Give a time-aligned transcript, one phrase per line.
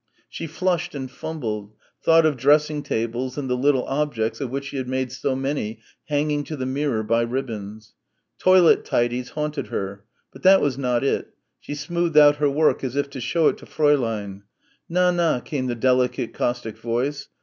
[0.27, 4.77] She flushed and fumbled thought of dressing tables and the little objects of which she
[4.77, 7.93] had made so many hanging to the mirror by ribbons;
[8.39, 10.03] "toilet tidies" haunted her
[10.33, 13.59] but that was not it she smoothed out her work as if to show it
[13.59, 14.41] to Fräulein
[14.89, 17.27] "Na, na," came the delicate caustic voice.